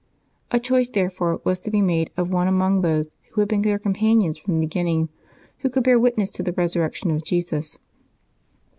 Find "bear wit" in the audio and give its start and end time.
5.83-6.17